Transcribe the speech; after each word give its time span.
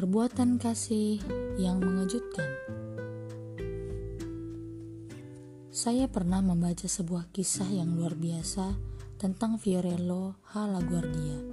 Kekuatan 0.00 0.56
kasih 0.56 1.20
yang 1.60 1.76
mengejutkan. 1.76 2.48
Saya 5.68 6.08
pernah 6.08 6.40
membaca 6.40 6.88
sebuah 6.88 7.28
kisah 7.36 7.68
yang 7.68 8.00
luar 8.00 8.16
biasa 8.16 8.80
tentang 9.20 9.60
Fiorello 9.60 10.40
H. 10.56 10.72
LaGuardia. 10.72 11.44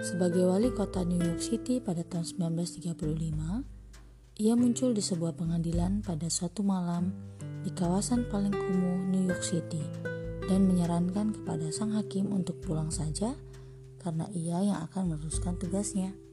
Sebagai 0.00 0.48
wali 0.48 0.72
kota 0.72 1.04
New 1.04 1.20
York 1.20 1.44
City 1.44 1.84
pada 1.84 2.00
tahun 2.00 2.24
1935, 2.56 4.40
ia 4.40 4.56
muncul 4.56 4.96
di 4.96 5.04
sebuah 5.04 5.36
pengadilan 5.36 6.00
pada 6.00 6.32
suatu 6.32 6.64
malam 6.64 7.12
di 7.60 7.68
kawasan 7.76 8.24
paling 8.32 8.56
kumuh 8.56 9.04
New 9.12 9.28
York 9.28 9.44
City 9.44 9.84
dan 10.48 10.64
menyarankan 10.64 11.36
kepada 11.36 11.68
sang 11.68 11.92
hakim 11.92 12.24
untuk 12.32 12.56
pulang 12.64 12.88
saja 12.88 13.36
karena 14.00 14.32
ia 14.32 14.64
yang 14.64 14.80
akan 14.88 15.12
meneruskan 15.12 15.60
tugasnya. 15.60 16.24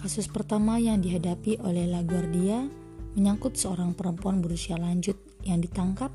Kasus 0.00 0.32
pertama 0.32 0.80
yang 0.80 1.04
dihadapi 1.04 1.60
oleh 1.60 1.84
LaGuardia 1.84 2.64
menyangkut 3.12 3.52
seorang 3.60 3.92
perempuan 3.92 4.40
berusia 4.40 4.80
lanjut 4.80 5.20
yang 5.44 5.60
ditangkap 5.60 6.08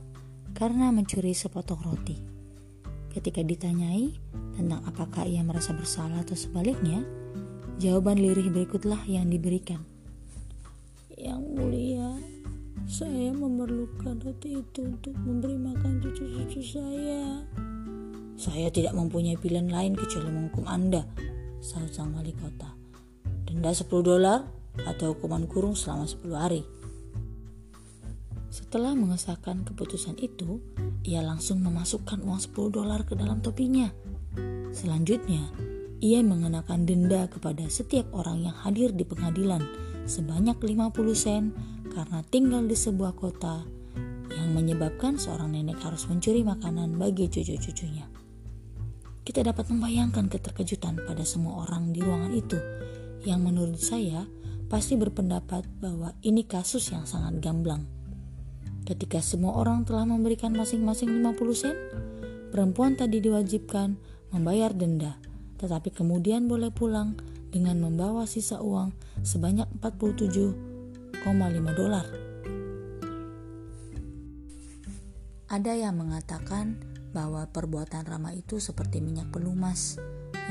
karena 0.58 0.90
mencuri 0.90 1.38
sepotong 1.38 1.78
roti. 1.86 2.18
Ketika 3.14 3.46
ditanyai 3.46 4.10
tentang 4.58 4.82
apakah 4.90 5.30
ia 5.30 5.46
merasa 5.46 5.78
bersalah 5.78 6.26
atau 6.26 6.34
sebaliknya, 6.34 7.06
jawaban 7.78 8.18
lirih 8.18 8.50
berikutlah 8.50 9.06
yang 9.06 9.30
diberikan. 9.30 9.86
Yang 11.14 11.46
mulia, 11.46 12.10
saya 12.90 13.38
memerlukan 13.38 14.18
roti 14.18 14.66
itu 14.66 14.82
untuk 14.82 15.14
memberi 15.14 15.62
makan 15.62 16.02
cucu-cucu 16.02 16.62
saya. 16.66 17.46
Saya 18.34 18.66
tidak 18.74 18.98
mempunyai 18.98 19.38
pilihan 19.38 19.70
lain 19.70 19.94
kecuali 19.94 20.34
menghukum 20.34 20.66
Anda, 20.66 21.06
sahut 21.62 21.94
sang 21.94 22.18
wali 22.18 22.34
kota 22.34 22.75
denda 23.56 23.72
10 23.72 23.88
dolar 24.04 24.44
atau 24.84 25.16
hukuman 25.16 25.48
kurung 25.48 25.80
selama 25.80 26.04
10 26.04 26.36
hari. 26.36 26.62
Setelah 28.52 28.92
mengesahkan 29.00 29.64
keputusan 29.64 30.20
itu, 30.20 30.60
ia 31.08 31.24
langsung 31.24 31.64
memasukkan 31.64 32.20
uang 32.20 32.44
10 32.52 32.76
dolar 32.76 33.08
ke 33.08 33.16
dalam 33.16 33.40
topinya. 33.40 33.88
Selanjutnya, 34.76 35.48
ia 36.04 36.20
mengenakan 36.20 36.84
denda 36.84 37.32
kepada 37.32 37.64
setiap 37.72 38.12
orang 38.12 38.44
yang 38.44 38.56
hadir 38.68 38.92
di 38.92 39.08
pengadilan 39.08 39.64
sebanyak 40.04 40.60
50 40.60 41.16
sen 41.16 41.56
karena 41.96 42.20
tinggal 42.28 42.68
di 42.68 42.76
sebuah 42.76 43.16
kota 43.16 43.64
yang 44.36 44.52
menyebabkan 44.52 45.16
seorang 45.16 45.56
nenek 45.56 45.80
harus 45.80 46.04
mencuri 46.12 46.44
makanan 46.44 47.00
bagi 47.00 47.32
cucu-cucunya. 47.32 48.12
Kita 49.24 49.42
dapat 49.42 49.72
membayangkan 49.72 50.28
keterkejutan 50.28 51.02
pada 51.08 51.24
semua 51.24 51.66
orang 51.66 51.96
di 51.96 52.04
ruangan 52.04 52.34
itu 52.36 52.60
yang 53.26 53.42
menurut 53.42 53.82
saya 53.82 54.30
pasti 54.70 54.96
berpendapat 54.98 55.66
bahwa 55.82 56.14
ini 56.22 56.46
kasus 56.46 56.94
yang 56.94 57.04
sangat 57.10 57.42
gamblang. 57.42 57.86
Ketika 58.86 59.18
semua 59.18 59.58
orang 59.58 59.82
telah 59.82 60.06
memberikan 60.06 60.54
masing-masing 60.54 61.10
50 61.10 61.58
sen, 61.58 61.76
perempuan 62.54 62.94
tadi 62.94 63.18
diwajibkan 63.18 63.98
membayar 64.30 64.70
denda, 64.70 65.18
tetapi 65.58 65.90
kemudian 65.90 66.46
boleh 66.46 66.70
pulang 66.70 67.18
dengan 67.50 67.82
membawa 67.82 68.30
sisa 68.30 68.62
uang 68.62 68.94
sebanyak 69.26 69.66
47,5 69.82 71.26
dolar. 71.74 72.06
Ada 75.46 75.74
yang 75.78 75.98
mengatakan 75.98 76.78
bahwa 77.16 77.48
perbuatan 77.48 78.04
ramah 78.04 78.36
itu 78.36 78.60
seperti 78.60 79.00
minyak 79.00 79.32
pelumas 79.32 79.96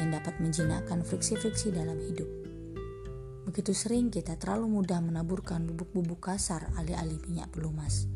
yang 0.01 0.11
dapat 0.11 0.39
menjinakkan 0.41 1.05
friksi-friksi 1.05 1.77
dalam 1.77 2.01
hidup. 2.01 2.54
Begitu 3.45 3.77
sering 3.77 4.09
kita 4.09 4.41
terlalu 4.41 4.81
mudah 4.81 5.05
menaburkan 5.05 5.69
bubuk-bubuk 5.69 6.33
kasar 6.33 6.73
alih-alih 6.81 7.21
minyak 7.29 7.53
pelumas 7.53 8.09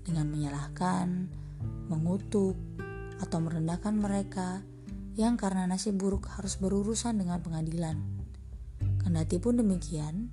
dengan 0.00 0.26
menyalahkan, 0.32 1.28
mengutuk, 1.92 2.56
atau 3.20 3.38
merendahkan 3.44 3.92
mereka 3.92 4.64
yang 5.20 5.36
karena 5.36 5.68
nasib 5.68 6.00
buruk 6.00 6.32
harus 6.32 6.56
berurusan 6.56 7.20
dengan 7.20 7.44
pengadilan. 7.44 8.00
Kendati 9.04 9.36
pun 9.36 9.60
demikian, 9.60 10.32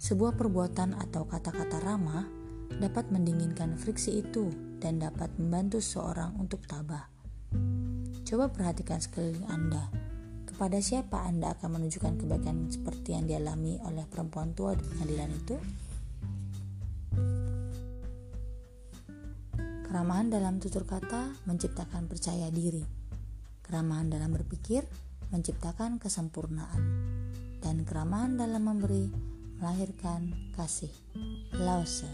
sebuah 0.00 0.40
perbuatan 0.40 0.96
atau 0.96 1.28
kata-kata 1.28 1.84
ramah 1.84 2.24
dapat 2.80 3.12
mendinginkan 3.12 3.76
friksi 3.76 4.24
itu 4.24 4.48
dan 4.80 4.98
dapat 4.98 5.28
membantu 5.36 5.84
seorang 5.84 6.32
untuk 6.40 6.64
tabah. 6.64 7.12
Coba 8.24 8.48
perhatikan 8.48 8.96
sekeliling 8.96 9.44
Anda 9.52 10.11
kepada 10.52 10.78
siapa 10.84 11.24
Anda 11.24 11.56
akan 11.56 11.80
menunjukkan 11.80 12.20
kebaikan 12.20 12.68
seperti 12.68 13.16
yang 13.16 13.24
dialami 13.24 13.80
oleh 13.88 14.04
perempuan 14.04 14.52
tua 14.52 14.76
di 14.76 14.84
pengadilan 14.84 15.30
itu? 15.32 15.56
Keramahan 19.88 20.28
dalam 20.32 20.60
tutur 20.60 20.84
kata 20.84 21.44
menciptakan 21.48 22.08
percaya 22.08 22.52
diri. 22.52 22.84
Keramahan 23.64 24.12
dalam 24.12 24.32
berpikir 24.32 24.84
menciptakan 25.32 25.96
kesempurnaan. 25.96 26.80
Dan 27.60 27.88
keramahan 27.88 28.36
dalam 28.36 28.62
memberi 28.68 29.08
melahirkan 29.60 30.52
kasih. 30.56 30.92
Lause. 31.56 32.08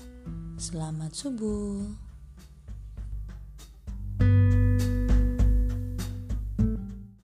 Selamat 0.59 1.15
subuh. 1.15 2.08